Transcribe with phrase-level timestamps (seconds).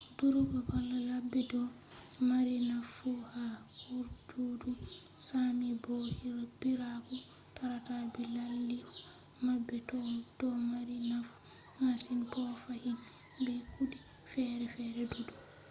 [0.17, 1.61] durugo bala ladde do
[2.29, 3.45] mari nafu ha
[3.77, 4.75] guurdudum
[5.27, 5.93] sámi bo
[6.59, 7.15] biiraku
[7.55, 8.95] tarata dilaaliiku
[9.45, 9.75] mabbe
[10.39, 11.37] do mari nafu
[11.81, 12.97] masin bo fahin
[13.43, 13.97] be kude
[14.31, 15.39] fere-fere duddum